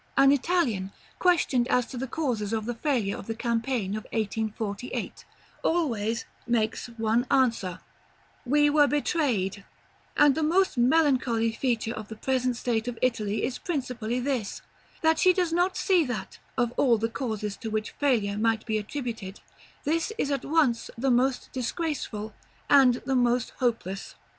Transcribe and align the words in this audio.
An 0.17 0.31
Italian, 0.31 0.91
questioned 1.19 1.67
as 1.67 1.85
to 1.85 1.95
the 1.95 2.07
causes 2.07 2.53
of 2.53 2.65
the 2.65 2.73
failure 2.73 3.15
of 3.15 3.27
the 3.27 3.35
campaign 3.35 3.91
of 3.95 4.05
1848, 4.05 5.25
always 5.63 6.25
makes 6.47 6.87
one 6.97 7.27
answer, 7.29 7.79
"We 8.43 8.67
were 8.71 8.87
betrayed;" 8.87 9.63
and 10.17 10.33
the 10.33 10.41
most 10.41 10.75
melancholy 10.75 11.51
feature 11.51 11.93
of 11.93 12.07
the 12.07 12.15
present 12.15 12.55
state 12.55 12.87
of 12.87 12.97
Italy 12.99 13.43
is 13.43 13.59
principally 13.59 14.19
this, 14.19 14.63
that 15.03 15.19
she 15.19 15.33
does 15.33 15.53
not 15.53 15.77
see 15.77 16.03
that, 16.05 16.39
of 16.57 16.71
all 16.77 16.97
causes 16.97 17.55
to 17.57 17.69
which 17.69 17.91
failure 17.91 18.39
might 18.39 18.65
be 18.65 18.79
attributed, 18.79 19.39
this 19.83 20.11
is 20.17 20.31
at 20.31 20.43
once 20.43 20.89
the 20.97 21.11
most 21.11 21.51
disgraceful, 21.53 22.33
and 22.71 23.03
the 23.05 23.15
most 23.15 23.51
hopeless. 23.59 24.15